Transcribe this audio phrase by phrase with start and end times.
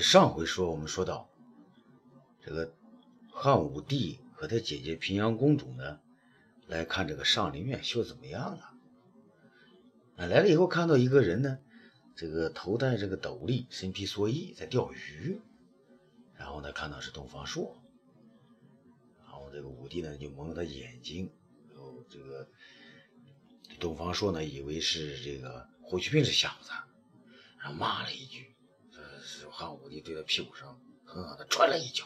[0.00, 1.30] 上回说我们说到，
[2.44, 2.74] 这个
[3.30, 6.00] 汉武帝和他姐姐平阳公主呢，
[6.66, 8.72] 来看这个上林苑修怎么样了。
[10.16, 11.58] 啊，来了以后看到一个人呢，
[12.16, 15.40] 这个头戴这个斗笠，身披蓑衣，在钓鱼。
[16.36, 17.80] 然后呢，看到是东方朔，
[19.24, 21.30] 然后这个武帝呢就蒙了他眼睛，
[21.72, 22.48] 然后这个
[23.78, 26.70] 东方朔呢以为是这个霍去病是小子，
[27.58, 28.53] 然后骂了一句。
[29.56, 32.04] 汉武帝对他屁股上狠狠地踹了一脚，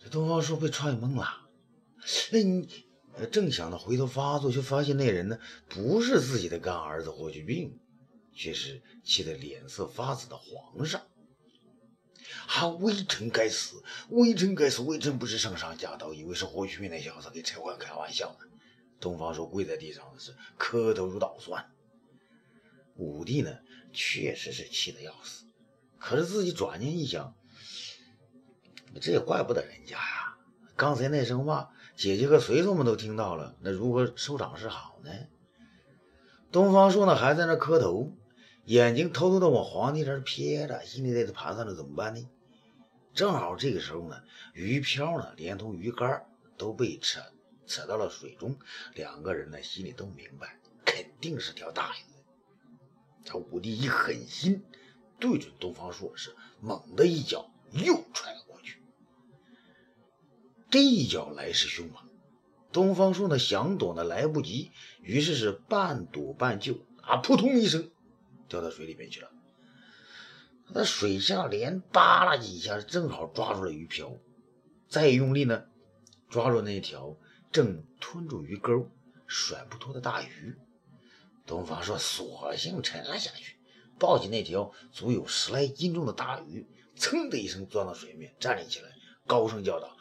[0.00, 1.46] 这东方朔被踹懵了。
[2.32, 2.66] 那你
[3.30, 5.38] 正想着回头发作，却发现那人呢
[5.68, 7.78] 不是自己的干儿子霍去病，
[8.34, 11.02] 却是气得脸色发紫的皇上。
[12.46, 12.66] 啊！
[12.66, 18.46] 微臣该死，微臣该死，微臣不知圣上驾到，以为是霍去病那小子给陈欢开玩笑呢。
[18.98, 21.70] 东方朔跪在地上是磕头如捣蒜。
[22.96, 23.58] 武帝呢？
[23.92, 25.46] 确实是气得要死，
[25.98, 27.34] 可是自己转念一想，
[29.00, 30.36] 这也怪不得人家呀。
[30.76, 35.10] 刚才那声骂，姐姐和随从们都听到了，那如何收场是好呢？
[36.52, 38.12] 东方朔呢，还在那磕头，
[38.64, 42.28] 眼睛偷偷的往皇帝这儿瞥着，心里在这盘算着怎么办呢？
[43.12, 44.22] 正好这个时候呢，
[44.54, 46.24] 鱼漂呢，连同鱼竿
[46.56, 47.20] 都被扯
[47.66, 48.56] 扯到了水中，
[48.94, 52.17] 两个人呢，心里都明白，肯定是条大鱼。
[53.28, 54.64] 他武帝一狠心，
[55.20, 58.82] 对准东方朔是猛的一脚又踹了过去。
[60.70, 62.02] 这一脚来势凶猛，
[62.72, 64.70] 东方朔呢想躲呢来不及，
[65.02, 67.90] 于是是半躲半救，啊，扑通一声
[68.48, 69.30] 掉到水里面去了。
[70.66, 74.12] 他在水下连扒拉几下，正好抓住了鱼漂，
[74.88, 75.64] 再用力呢
[76.30, 77.16] 抓住那条
[77.52, 78.88] 正吞住鱼钩
[79.26, 80.56] 甩不脱的大鱼。
[81.48, 83.56] 东方朔索性沉了下去，
[83.98, 88.90] 抱起那条足有十来斤重的大鱼，噌的一声钻到水面，站立起来，
[89.26, 89.96] 高声叫道：“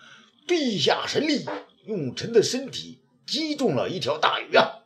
[0.46, 1.46] 陛下神力，
[1.86, 4.84] 用臣的身体击中了一条大鱼啊！”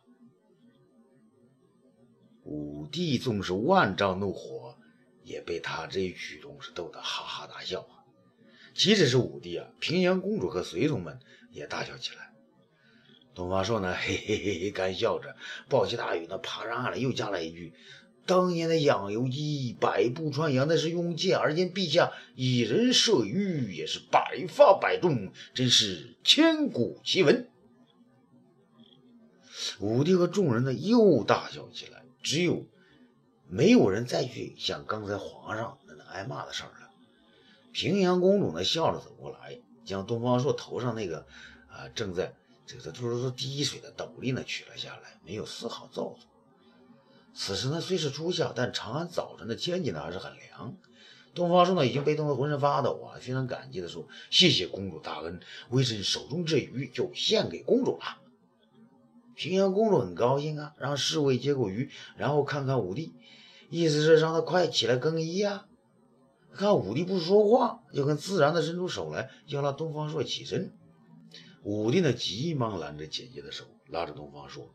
[2.44, 4.78] 武帝纵是万丈怒火，
[5.22, 8.06] 也被他这一举动是逗得哈哈大笑啊！
[8.74, 11.18] 即使是武帝啊，平阳公主和随从们
[11.50, 12.31] 也大笑起来。
[13.34, 15.34] 东方朔呢，嘿嘿嘿嘿干笑着，
[15.68, 17.72] 抱起大鱼呢，爬上岸来，又加了一句
[18.26, 27.48] ：“当年的养由基百步穿杨，那是用剑，而今陛下一人射鱼，也是百发百中，真是千古奇闻。”
[29.80, 32.66] 武帝和众人呢又大笑起来，只有
[33.48, 36.90] 没有人再去想刚才皇上那那挨骂的事儿了。
[37.72, 41.26] 平阳公主呢笑着走过来，将东方朔头上那个
[41.68, 42.34] 啊正在。
[42.66, 46.18] 这个突突滴水的斗笠呢取了下来，没有丝毫造作。
[47.34, 50.76] 此时呢虽是初夏，但长安早晨的天气呢还是很凉。
[51.34, 55.40] 东方朔呢已经被冻得浑身发抖啊，非常感激的说：“谢谢公主大恩，
[55.70, 58.18] 微臣手中这鱼就献给公主了。”
[59.34, 63.14] 平阳公主很高兴啊，让侍卫接过鱼，然后看看武帝，
[63.70, 65.66] 意思是让他快起来更衣啊。
[66.54, 70.70] 看武帝不说话，就很自然的伸出手来，要让东方朔起身。
[71.62, 74.74] 武帝呢，急忙拦着姐姐的手，拉着东方说：“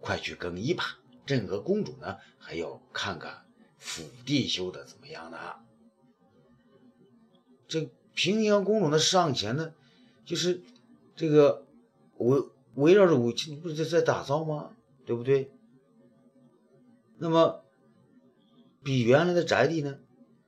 [0.00, 3.44] 快去更衣吧，朕和公主呢，还要看看
[3.78, 5.38] 府地修的怎么样呢。”
[7.68, 9.74] 这平阳公主呢，上前呢，
[10.24, 10.62] 就是
[11.16, 11.64] 这个
[12.18, 12.42] 围
[12.74, 14.72] 围绕着武器，不是在打造吗？
[15.06, 15.50] 对不对？
[17.18, 17.62] 那么
[18.82, 19.98] 比原来的宅地呢，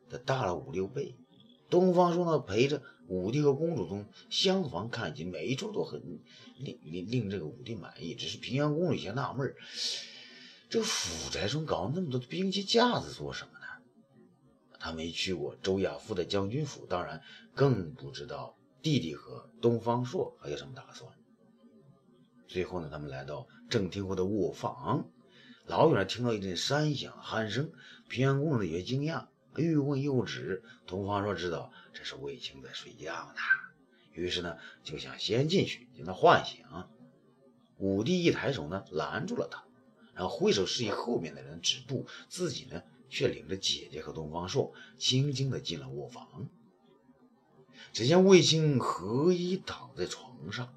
[0.09, 1.15] 得大了五六倍。
[1.69, 2.83] 东方说呢，陪着。
[3.09, 6.03] 武帝和公主从厢房看起，每一处都很
[6.59, 8.17] 令令令这个武帝满意。
[8.17, 9.55] 只是平阳公主有些纳闷
[10.69, 13.67] 这府宅中搞那么多的兵器架子做什么呢？
[14.81, 17.23] 他没去过周亚夫的将军府，当然
[17.55, 21.09] 更不知道弟弟和东方朔还有什么打算。
[22.49, 25.09] 最后呢，他们来到正厅后的卧房，
[25.67, 27.71] 老远听到一阵山响鼾声，
[28.09, 29.29] 平阳公主有些惊讶。
[29.57, 33.41] 欲问又止，东方朔知道这是卫青在睡觉呢，
[34.13, 36.65] 于是呢就想先进去将他唤醒。
[37.79, 39.65] 武帝一抬手呢拦住了他，
[40.15, 46.49] 然后挥手示意后面的人止步，自己呢却领着姐姐和东方朔轻轻地进了卧房。
[47.93, 50.75] 只见卫青合衣躺在床上，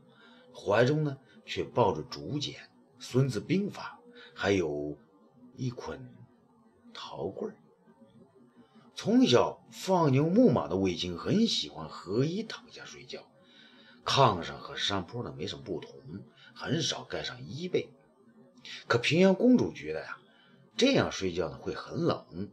[0.53, 3.99] 怀中呢却抱着竹简、孙子兵法，
[4.33, 4.97] 还有
[5.55, 6.13] 一捆
[6.93, 7.55] 桃棍儿。
[9.01, 13.25] 从小放牛牧马的卫青很喜欢合衣躺下睡觉，
[14.03, 15.93] 炕上和山坡呢没什么不同，
[16.53, 17.87] 很少盖上衣被。
[18.89, 20.17] 可平阳公主觉得呀，
[20.75, 22.49] 这样睡觉呢会很冷，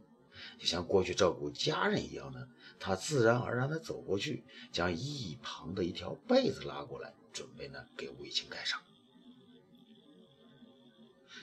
[0.57, 2.47] 就像过去照顾家人一样的，
[2.79, 8.79] 她自然而然的走过去，将一旁的一条被子拉过来，准备呢给卫青盖上。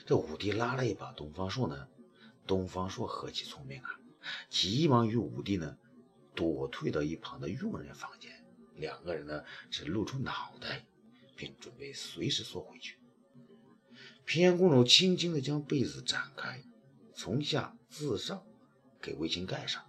[0.07, 1.87] 这武帝拉了一把东方朔呢，
[2.47, 3.99] 东方朔何其聪明啊，
[4.49, 5.77] 急忙与武帝呢
[6.33, 8.43] 躲退到一旁的佣人房间，
[8.75, 10.85] 两个人呢只露出脑袋，
[11.35, 12.97] 并准备随时缩回去。
[14.25, 16.63] 平阳公主轻轻地将被子展开，
[17.13, 18.43] 从下自上
[19.01, 19.85] 给卫青盖上。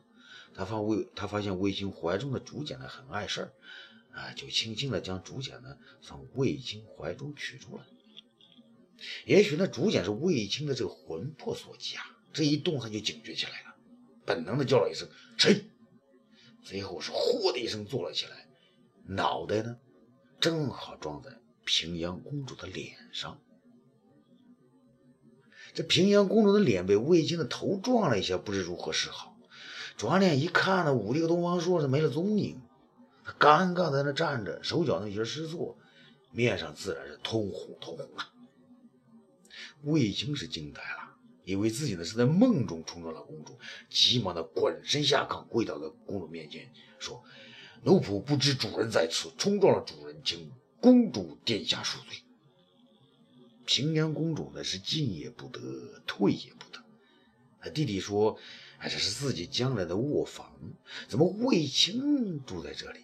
[0.55, 3.53] 他发卫，他发现卫青怀中的竹简呢很碍事儿，
[4.13, 7.85] 啊，就轻轻地将竹简呢从卫青怀中取出来。
[9.27, 12.17] 也许那竹简是卫青的这个魂魄所寄啊！
[12.33, 13.76] 这一动，他就警觉起来了，
[14.27, 15.09] 本能的叫了一声
[15.39, 15.65] “谁”，
[16.65, 18.49] 随后是“呼”的一声坐了起来，
[19.07, 19.79] 脑袋呢
[20.41, 21.31] 正好撞在
[21.65, 23.41] 平阳公主的脸上。
[25.75, 29.37] 这平阳公主的脸被卫青的头撞了一下，不知如何是好。
[29.97, 32.61] 转脸一看呢，武帝和东方朔是没了踪影，
[33.25, 35.79] 他尴尬在那站着，手脚那些失措，
[36.33, 38.33] 面上自然是通红通红啊。
[39.83, 41.06] 卫青是惊呆了，
[41.47, 43.57] 以为自己呢是在梦中冲撞了公主，
[43.89, 47.23] 急忙的滚身下炕，跪到了公主面前，说
[47.85, 50.51] ：“奴仆不知主人在此，冲撞了主人，请
[50.81, 52.19] 公主殿下恕罪。”
[53.65, 56.83] 平阳公主呢是进也不得，退也不得。
[57.61, 58.37] 他弟弟说
[58.79, 60.53] ：“哎，这是自己将来的卧房，
[61.07, 63.01] 怎么卫青住在这里？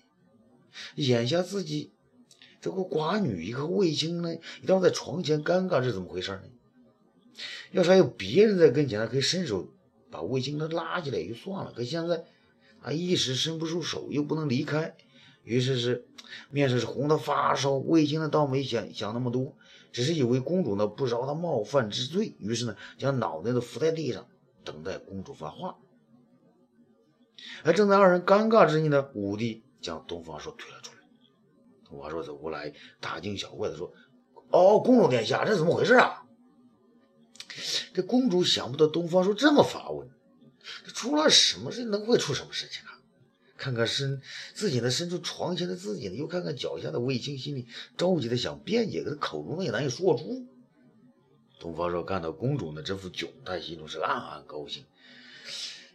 [0.97, 1.93] 眼下自己
[2.61, 6.43] 这个寡女一个卫青呢，一道在床前尴尬，是怎么回事呢？”
[7.73, 9.69] 要是还有别人在跟前，他可以伸手
[10.11, 11.73] 把卫青他拉起来也就算了。
[11.75, 12.25] 可现在
[12.83, 14.95] 啊，一时伸不出手，又不能离开，
[15.43, 16.07] 于是是
[16.51, 17.73] 面上是红的发烧。
[17.73, 19.57] 卫青呢倒没想想那么多，
[19.91, 24.27] 只是以为公主呢不饶他冒犯之罪，于是呢将脑袋都伏在地上，
[24.65, 25.77] 等待公主发话。
[27.65, 30.99] 而正在二人尴尬之际呢，武帝将东方朔推了出来。
[31.89, 33.93] 东方朔走过来，大惊小怪的说
[34.51, 36.25] ：“哦，公主殿下，这怎么回事啊？”
[37.93, 40.09] 这公主想不到东方朔这么发问，
[40.85, 41.85] 这出了什么事？
[41.85, 42.99] 能会出什么事情啊？
[43.57, 44.21] 看看身
[44.55, 47.67] 自己呢，伸出床前的自己呢，又看看脚下的卫青，心里
[47.97, 50.47] 着急的想辩解，可是口中也难以说出。
[51.61, 54.85] 东方朔看到公主呢这副窘态，心中是暗暗高兴，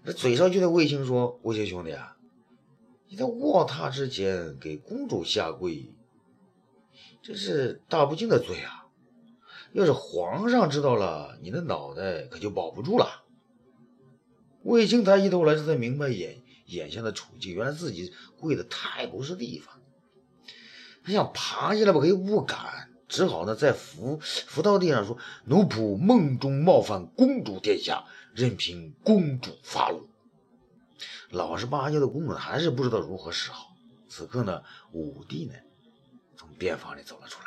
[0.05, 2.15] 这嘴上就对卫青说：“卫青兄弟啊，
[3.09, 5.91] 你在卧榻之前给公主下跪，
[7.21, 8.86] 这是大不敬的罪啊！”
[9.73, 13.23] 要是皇上知道了，你的脑袋可就保不住了。
[14.63, 19.79] 卫青抬起头来，这才明白眼眼下的处境，原来自己跪的太不是地方。
[21.03, 28.03] 他想爬起来吧，可又不敢，只好呢再扶扶到地上说：“奴仆梦中冒犯公主殿下，
[28.33, 30.07] 任凭公主发怒。”
[31.31, 33.75] 老实巴交的公主还是不知道如何是好。
[34.09, 35.53] 此刻呢，武帝呢
[36.35, 37.46] 从便房里走了出来。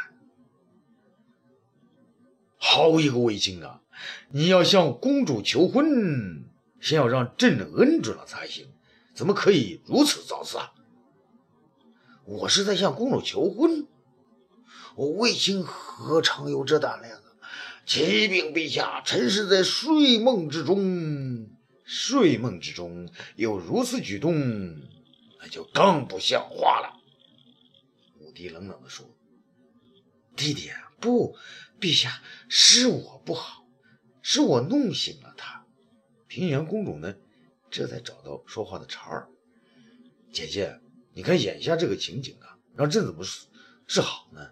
[2.72, 3.81] 好一个卫青啊！
[4.31, 6.44] 你要向公主求婚，
[6.81, 8.69] 先要让朕恩准了才行，
[9.12, 10.72] 怎么可以如此造次啊？
[12.25, 13.88] 我是在向公主求婚，
[14.94, 17.25] 我卫青何尝有这胆量啊？
[17.84, 21.49] 启禀陛下，臣是在睡梦之中，
[21.82, 24.32] 睡梦之中有如此举动，
[25.41, 27.00] 那就更不像话了。
[28.20, 29.05] 武帝冷冷地说
[30.36, 31.36] ：“弟弟，不。”
[31.81, 33.67] 陛下，是我不好，
[34.20, 35.65] 是我弄醒了他。
[36.29, 37.17] 平阳公主呢，
[37.70, 39.29] 这才找到说话的茬儿。
[40.32, 40.79] 姐姐，
[41.15, 43.25] 你看眼下这个情景啊，让朕怎么
[43.87, 44.51] 是好呢？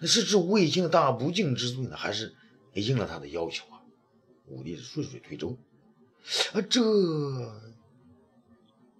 [0.00, 2.34] 那是治卫青的大不敬之罪呢，还是
[2.74, 3.80] 应了他的要求啊？
[4.46, 5.56] 武帝是顺水推舟，
[6.52, 6.82] 啊，这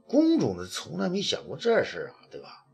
[0.06, 2.64] 公主呢，从来没想过这事啊，对吧？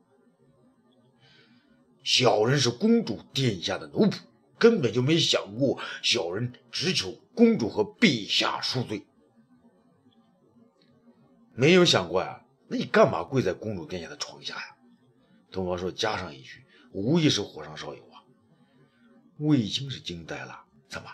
[2.05, 4.19] 小人是公主殿下的奴仆。
[4.62, 9.04] 根本就没想过，小人只求公主和陛下恕罪。
[11.52, 12.45] 没有想过呀？
[12.69, 14.76] 那你干嘛跪在公主殿下的床下呀？
[15.50, 18.23] 东方朔加上一句，无疑是火上烧油啊！
[19.38, 21.11] 卫青是惊呆了，怎么？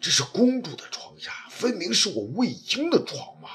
[0.00, 3.48] 这是公主的床下，分明是我卫青的床嘛！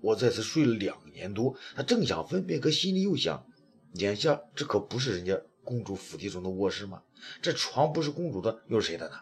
[0.00, 3.46] 我在此睡了两年多，他正想分辨，可心里又想，
[3.92, 5.40] 眼下这可不是人家。
[5.64, 7.02] 公主府邸中的卧室吗？
[7.42, 9.20] 这床不是公主的，又是谁的呢？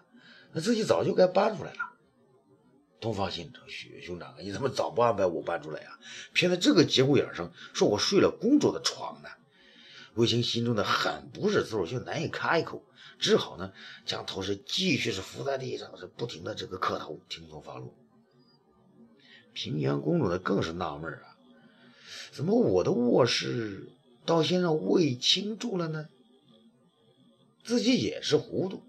[0.53, 1.79] 那自己早就该搬出来了。
[3.01, 3.63] 东方信长，
[4.01, 5.99] 兄长，你怎么早不安排我搬出来呀？
[6.33, 9.29] 偏在这个节骨眼上说我睡了公主的床呢？
[10.15, 12.85] 卫青心中的很不是滋味，却难以开口，
[13.19, 13.73] 只好呢
[14.05, 17.95] 将头是继续是伏在地上，是不停的这个磕头，听从发怒。
[19.55, 21.37] 平阳公主呢更是纳闷啊，
[22.31, 23.91] 怎么我的卧室
[24.25, 26.09] 倒先让卫青住了呢？
[27.73, 28.83] 自己也是糊涂，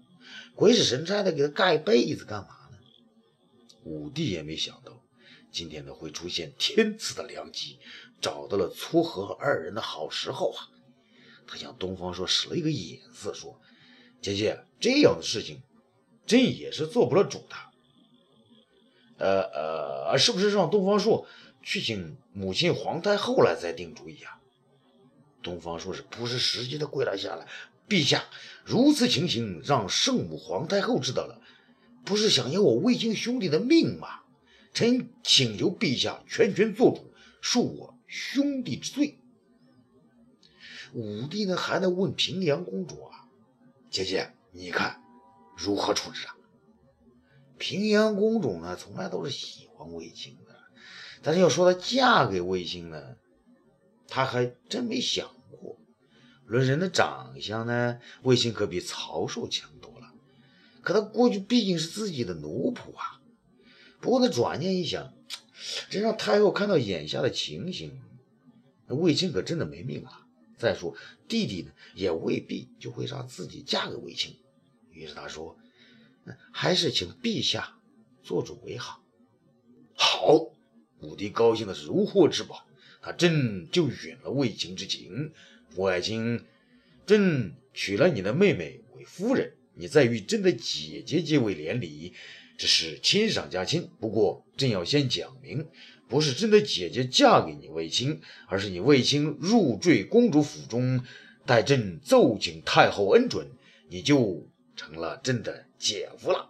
[0.54, 2.76] 鬼使神差的给他盖被子干嘛呢？
[3.82, 5.02] 武帝也没想到
[5.50, 7.78] 今天呢会出现天赐的良机，
[8.20, 10.68] 找到了撮合二人的好时候啊！
[11.46, 13.58] 他向东方朔使了一个眼色，说
[14.20, 15.62] ：“姐姐，这样的事情，
[16.26, 17.56] 朕也是做不了主的。”
[19.16, 21.26] 呃呃，是不是让东方朔
[21.62, 24.42] 去请母亲皇太后来再定主意啊？
[25.42, 27.48] 东方朔是不是时机的跪了下来？
[27.88, 28.24] 陛下，
[28.64, 31.40] 如此情形让圣母皇太后知道了，
[32.04, 34.20] 不是想要我卫青兄弟的命吗？
[34.72, 37.12] 臣请求陛下全权做主，
[37.42, 39.18] 恕我兄弟之罪。
[40.92, 43.28] 武帝呢，还在问平阳公主啊，
[43.90, 45.00] 姐姐，你看
[45.56, 46.34] 如何处置啊？
[47.58, 50.56] 平阳公主呢，从来都是喜欢卫青的，
[51.22, 53.16] 但是要说她嫁给卫青呢，
[54.08, 55.30] 她还真没想。
[56.46, 60.12] 论人的长相呢，卫青可比曹寿强多了，
[60.82, 63.20] 可他过去毕竟是自己的奴仆啊。
[64.00, 65.12] 不过他转念一想，
[65.88, 68.00] 这让太后看到眼下的情形，
[68.86, 70.26] 那卫青可真的没命了。
[70.56, 70.96] 再说
[71.28, 74.36] 弟弟呢，也未必就会让自己嫁给卫青。
[74.90, 75.56] 于是他说。
[76.52, 77.76] 还是请陛下
[78.22, 79.04] 做主为好。
[79.94, 80.32] 好，
[81.00, 82.64] 武帝高兴的如获至宝，
[83.02, 85.34] 他朕就允了卫青之情。
[85.76, 86.44] 穆爱卿，
[87.06, 92.14] 朕娶了你的妹妹为夫人，你再与朕的姐姐结为连理，
[92.56, 93.90] 这是亲上加亲。
[93.98, 95.66] 不过，朕要先讲明，
[96.08, 101.04] 不是朕的姐姐嫁给你卫青，而是你卫青入赘公主府中，
[101.44, 103.48] 待朕奏请太后恩准，
[103.88, 105.66] 你就成了朕的。
[105.76, 106.48] 姐夫了，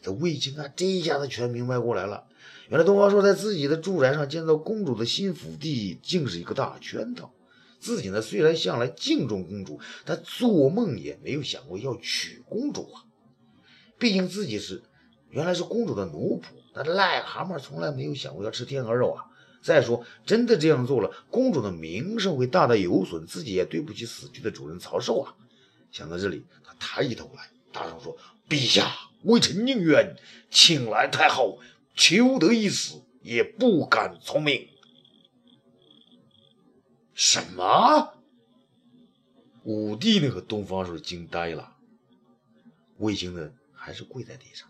[0.00, 2.28] 这卫青啊，这一下子全明白过来了。
[2.68, 7.32] 原来东方朔在自己的住宅上建造公主的新府邸，竟是一个大圈套。
[7.78, 13.02] 自己呢，虽然向来敬重公主，但做梦也没有想过要娶公主啊。
[13.98, 14.82] 毕竟自己是
[15.30, 19.24] 原来是公主的奴仆，那癞蛤蟆从来没有想过要吃天鹅肉啊。
[19.62, 25.34] 再说，真的这样做了，公主的名声会大大有损，自己也对不起死去的主人曹寿啊。
[25.92, 28.16] 想到这里，他抬起头来，大声说
[28.48, 28.90] ：“陛下，
[29.22, 30.16] 微臣宁愿
[30.50, 31.60] 请来太后，
[31.94, 34.68] 求得一死，也不敢从命。”
[37.14, 38.14] 什么？
[39.64, 41.76] 武帝那个东方朔惊呆了。
[42.98, 44.68] 卫青呢，还是跪在地上，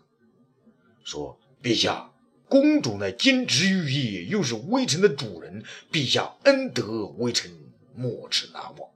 [1.03, 2.11] 说：“陛下，
[2.47, 7.51] 公主乃金枝玉叶，又是微臣的主人，陛下恩德，微臣
[7.95, 8.89] 没齿难忘。”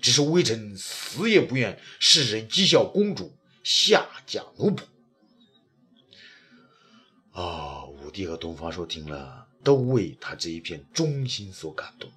[0.00, 4.82] 只是微臣死也不愿世人讥笑公主下嫁奴仆。
[7.36, 7.84] 啊！
[7.84, 12.10] 武帝和东方朔听了，都为他这一片忠心所感动。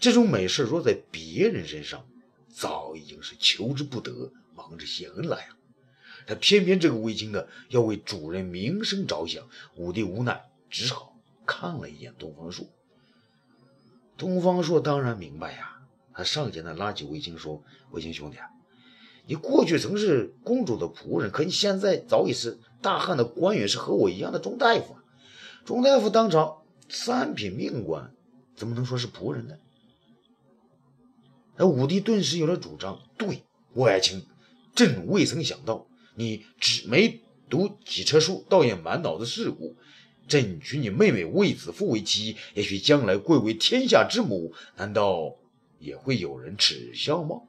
[0.00, 2.06] 这种美事若在别人身上，
[2.48, 5.48] 早已经是求之不得，忙着谢恩了呀。
[6.26, 12.66] 他偏偏这个卫青呢，要为主人名声着想，武帝无奈，只好看了一眼东方朔。
[14.16, 15.72] 东方朔当然明白呀。
[16.14, 18.38] 他上前呢，拉起卫青说：“卫青兄弟，
[19.26, 24.96] 你过去曾是公主的仆人，可你现在早已是大汉的官员，是和我一样的钟大夫。
[25.64, 28.14] 钟大夫当朝三品命官，
[28.54, 29.56] 怎么能说是仆人呢？”
[31.56, 34.26] 那武帝顿时有了主张：“对，魏爱卿，
[34.74, 39.74] 朕未曾想到你只没读几册书，倒也满脑子世故。
[40.28, 45.36] 朕娶你妹妹卫子夫为妻，也许将来贵为天下之母，难道？”
[45.80, 47.42] 也会有人耻笑吗？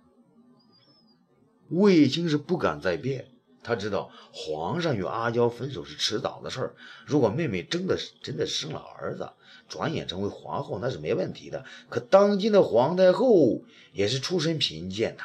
[1.69, 3.29] 卫青是不敢再变，
[3.65, 6.75] 他知道皇上与阿娇分手是迟早的事儿。
[7.03, 9.27] 如果妹妹真的真的生了儿子，
[9.67, 11.65] 转眼成为皇后，那是没问题的。
[11.89, 15.23] 可当今的皇太后也是出身贫贱的，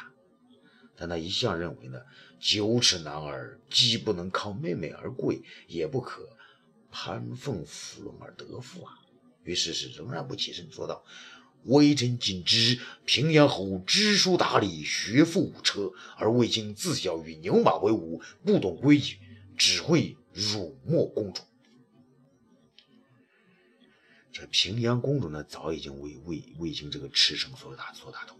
[0.95, 2.01] 但他一向认为呢，
[2.39, 6.27] 九尺男儿既不能靠妹妹而贵，也不可
[6.91, 8.97] 攀凤芙蓉而得富啊。
[9.43, 11.03] 于是是仍然不起身，说道。
[11.65, 19.19] 微臣仅知平阳侯知书达理，学富五车，而卫青自小与牛马为伍，不懂规矩，
[19.57, 21.43] 只会辱没公主。
[24.31, 28.37] 这平阳公主呢，早已经为魏卫青这个痴生所打所打动。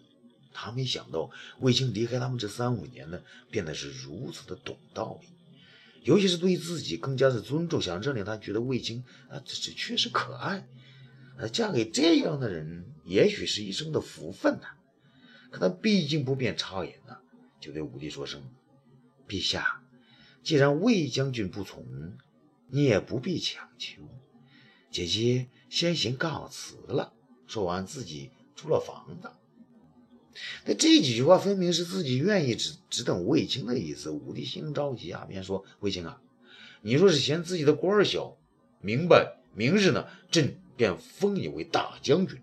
[0.53, 5.27] 她没想到卫青离开他们这三五年呢，变得是如此的懂道理，
[6.03, 7.81] 尤其是对自己更加的尊重。
[7.81, 10.67] 想这里，他觉得卫青啊，这这确实可爱。
[11.47, 14.67] 嫁给这样的人，也许是一生的福分呐。
[15.49, 17.17] 可他毕竟不便插言呐，
[17.59, 18.41] 就对武帝说声
[19.27, 19.81] ：“陛下，
[20.43, 21.85] 既然魏将军不从，
[22.67, 24.01] 你也不必强求。
[24.89, 27.13] 姐姐先行告辞了。
[27.47, 29.29] 说完，自己出了房子。
[30.65, 34.09] 那这几句话分明是自己愿意只只等卫青的意思。
[34.09, 36.21] 武帝心着急啊，便说：“卫青啊，
[36.81, 38.37] 你若是嫌自己的官儿小，
[38.79, 42.39] 明白，明日呢，朕便封你为大将军；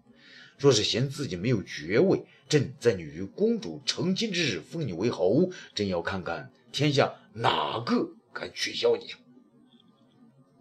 [0.58, 5.50] 若是嫌自己没有爵位，朕在你与公主成亲之日封你为侯。
[5.74, 9.08] 朕要看看天下哪个敢取笑你。”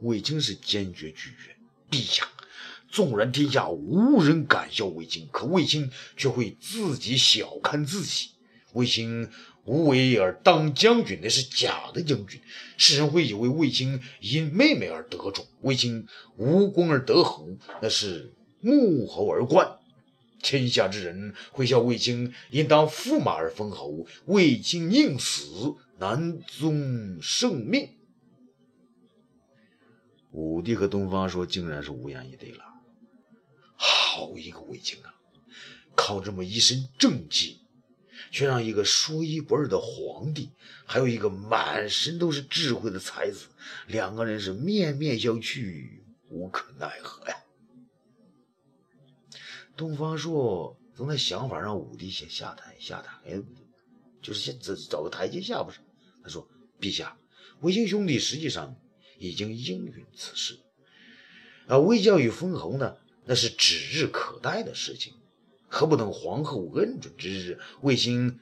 [0.02, 1.56] 卫青是坚决拒绝，
[1.92, 2.28] 陛下。
[2.90, 8.32] 纵然天下无人敢笑卫青，可卫青却会自己小看自己。
[8.74, 9.30] 卫青
[9.68, 12.42] 无为而当将军，那是假的将军。
[12.78, 16.08] 世人会以为卫青因妹妹而得宠；卫青
[16.38, 17.50] 无功而得侯，
[17.82, 18.34] 那是
[18.64, 19.78] 沐侯而冠。
[20.42, 27.90] 天下之人会笑卫青因当驸马而封侯，卫青宁死难宗圣命。
[30.32, 32.64] 武帝和东方朔竟然是无言以对了。
[33.76, 35.14] 好一个卫青啊！
[35.96, 37.60] 靠这么一身正气，
[38.32, 40.50] 却让一个说一不二的皇帝，
[40.86, 43.48] 还有一个满身都是智慧的才子，
[43.88, 45.90] 两个人是面面相觑，
[46.30, 47.36] 无可奈何呀。
[49.76, 53.42] 东方朔正在想法让武帝先下台，下台，
[54.22, 55.80] 就是先找找个台阶下，不是？
[56.24, 56.48] 他说
[56.82, 57.18] ：“陛下，
[57.62, 58.76] 卫青兄弟实际上
[59.18, 60.60] 已经应允此事，
[61.68, 62.98] 啊，魏教与封侯呢？”
[63.30, 65.14] 那是指日可待的事情，
[65.68, 68.40] 何不等皇后恩准之日，卫青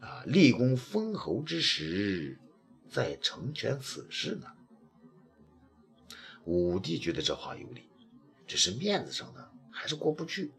[0.00, 2.38] 啊立功封侯之时，
[2.88, 4.48] 再成全此事呢？
[6.44, 7.82] 武帝觉得这话有理，
[8.46, 10.50] 只是面子上呢还是过不去。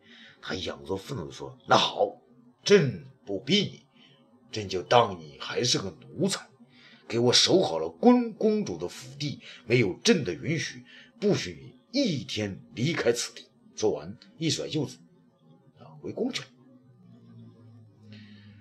[0.42, 2.22] 他佯作愤怒地说：“那好，
[2.64, 3.82] 朕不逼你，
[4.52, 6.48] 朕就当你还是个奴才，
[7.08, 10.86] 给我守好了公公主的府邸，没有朕的允许，
[11.20, 14.98] 不许你一天离开此地。”说完，一甩袖子，
[16.02, 16.44] 回宫去。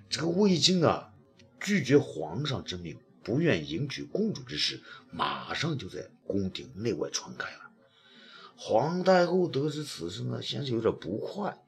[0.09, 1.13] 这个魏京啊，
[1.61, 7.71] 拒绝皇上之命，不愿迎娶公主之事，马上就在宫廷内外传开了。
[8.57, 11.59] 皇太后得知此事呢，先是有点不快，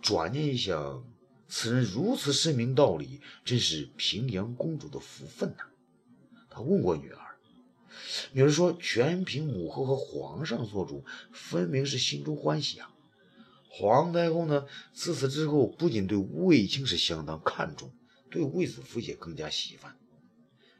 [0.00, 1.04] 转念一想，
[1.48, 5.64] 此人如此深明道理，真是平阳公主的福分呐。
[6.48, 7.18] 她问过女儿。
[8.32, 12.94] 女儿说：“全凭母后和皇上做主，分明是心中欢喜啊。”
[13.72, 17.92] 皇太后呢，自此之后不仅对卫青是相当看重，
[18.28, 19.96] 对卫子夫也更加喜欢。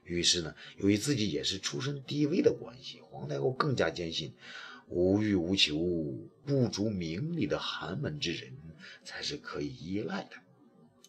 [0.03, 4.35] 于是呢，由于自己也是出身低微的关系，皇太后更加坚信，
[4.88, 5.79] 无欲无求、
[6.44, 8.53] 不足名利的寒门之人
[9.05, 10.31] 才是可以依赖的。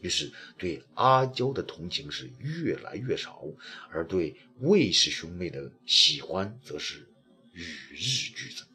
[0.02, 3.44] 于是对阿娇的同情是越来越少，
[3.90, 7.08] 而对魏氏兄妹的喜欢则是
[7.54, 8.68] 与日俱增。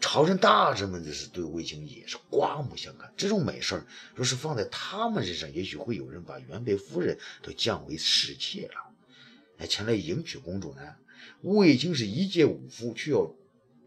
[0.00, 3.12] 朝臣大臣们则是对卫青也是刮目相看。
[3.16, 8.94] 这种美事儿，若是放在他们身上，也许会有人把原配夫人都降为侍妾了。
[9.58, 10.82] 哎，前来迎娶公主呢，
[11.42, 13.34] 卫青是一介武夫，却要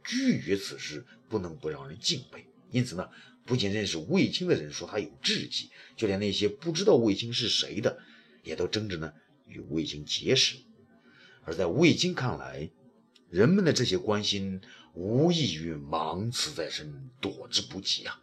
[0.04, 2.46] 拒绝此事，不能不让人敬佩。
[2.72, 3.10] 因此呢。
[3.46, 8.00] 不仅认识卫青的人说他有志气，就连那些不知道卫青是谁的，
[8.42, 9.12] 也都争着呢
[9.46, 10.56] 与卫青结识。
[11.44, 12.70] 而在卫青看来，
[13.30, 14.62] 人们的这些关心
[14.94, 18.20] 无异于芒刺在身，躲之不及啊。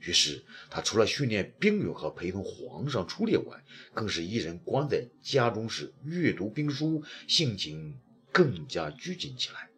[0.00, 7.98] 于是他除了训练兵勇和陪同皇上出猎外，更是一人关在家中是阅读兵书，性情
[8.30, 9.70] 更加拘谨起来。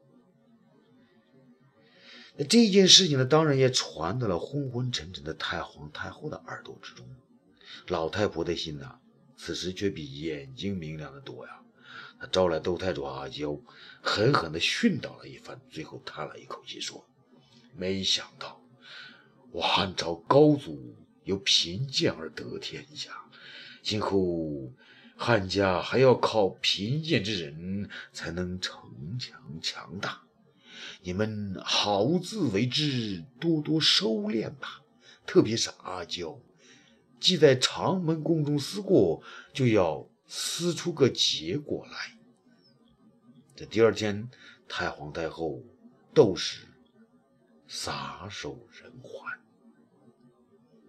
[2.36, 7.06] 那这件事情呢，当然也传到了昏昏沉沉的太皇太后的耳朵之中。
[7.88, 8.98] 老太婆的心呐，
[9.36, 11.62] 此时却比眼睛明亮的多呀。
[12.18, 13.58] 他招来窦太主阿娇，
[14.00, 17.06] 狠狠地训导了一番，最后叹了一口气说
[17.76, 18.60] ：“没想到
[19.50, 23.10] 我汉朝高祖由贫贱而得天下，
[23.82, 24.72] 今后
[25.16, 30.22] 汉家还要靠贫贱之人才能逞强强大。”
[31.02, 34.82] 你们好自为之，多多收敛吧。
[35.24, 36.38] 特别是阿娇，
[37.18, 39.22] 既在长门宫中思过，
[39.54, 42.18] 就要撕出个结果来。
[43.54, 44.28] 这第二天，
[44.68, 45.62] 太皇太后
[46.14, 46.66] 窦氏
[47.66, 49.38] 撒手人寰。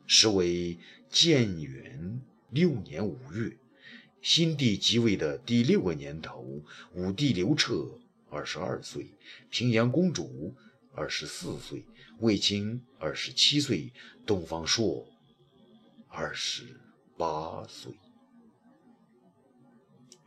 [0.05, 0.77] 时为
[1.09, 3.57] 建元六年五月，
[4.21, 7.99] 新帝即位的第六个年头，武帝刘彻。
[8.29, 9.15] 二十二岁，
[9.49, 10.53] 平阳公主
[10.93, 11.85] 二十四岁，
[12.19, 13.93] 卫青二十七岁，
[14.25, 15.07] 东方朔
[16.09, 16.77] 二十
[17.17, 17.93] 八岁。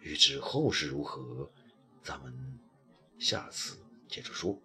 [0.01, 1.51] 欲知后事如何，
[2.03, 2.33] 咱们
[3.19, 4.59] 下次接着说。